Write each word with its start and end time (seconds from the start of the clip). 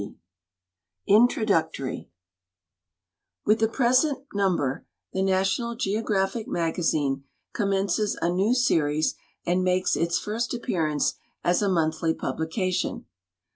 1 0.01 0.15
INTRODUCTORY 1.05 2.09
With 3.45 3.59
the 3.59 3.67
present 3.67 4.25
number 4.33 4.87
the 5.13 5.21
National 5.21 5.75
Geographic 5.75 6.47
Magazine 6.47 7.25
commences 7.53 8.17
a 8.19 8.31
new 8.31 8.55
series 8.55 9.13
and 9.45 9.63
makes 9.63 9.95
its 9.95 10.17
first 10.17 10.55
appearance 10.55 11.13
as 11.43 11.61
a 11.61 11.69
monthly 11.69 12.15
publication. 12.15 13.05